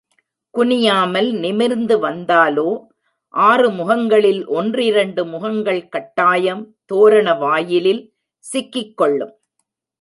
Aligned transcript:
குனியாமல், 0.53 1.31
நிமிர்ந்து 1.31 1.99
வந்தாலோ 1.99 2.69
ஆறு 3.33 3.69
முகங்களில் 3.69 4.47
ஒன்றிரண்டு 4.47 5.25
முகங்கள் 5.25 5.87
கட்டாயம் 5.87 6.75
தோரணவாயிலில் 6.93 8.03
சிக்கிக் 8.37 8.97
கொள்ளும். 8.97 9.35